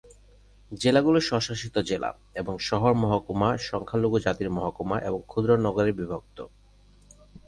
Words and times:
জেলাগুলি 0.71 1.21
স্বশাসিত 1.21 1.75
জেলা 1.79 2.09
এবং 2.35 2.53
শহর 2.59 2.91
মহকুমা, 2.93 3.49
সংখ্যালঘু 3.61 4.17
জাতির 4.19 4.49
মহকুমা 4.49 4.97
এবং 4.99 5.19
ক্ষুদ্র 5.27 5.49
নগরে 5.57 5.91
বিভক্ত। 5.91 6.37